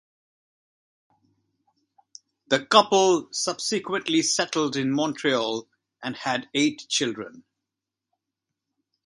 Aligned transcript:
The 2.47 2.65
couple 2.65 3.29
subsequently 3.31 4.23
settled 4.23 4.75
in 4.75 4.91
Montreal 4.91 5.67
and 6.01 6.15
had 6.15 6.49
eight 6.55 6.87
children. 6.89 7.43